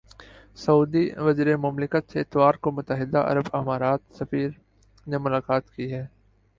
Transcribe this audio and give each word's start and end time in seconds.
سعودی 0.55 1.03
وزیر 1.17 1.49
مملکت 1.57 2.03
سے 2.11 2.19
اتوار 2.19 2.53
کو 2.63 2.71
متحدہ 2.71 3.19
عرب 3.31 3.47
امارات 3.53 4.01
سفیر 4.19 4.49
نے 5.07 5.17
ملاقات 5.17 5.69
کی 5.75 5.91
ہے 5.93 6.05